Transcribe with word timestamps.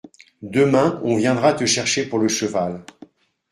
Demain, 0.55 0.97
on 1.03 1.15
viendra 1.17 1.53
te 1.53 1.67
chercher 1.67 2.09
pour 2.09 2.17
le 2.17 2.27
cheval. 2.27 2.83